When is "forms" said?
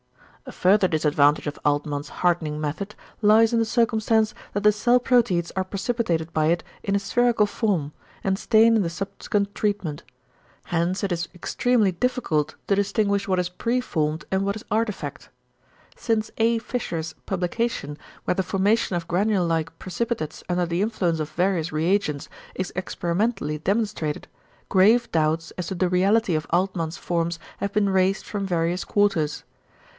26.97-27.37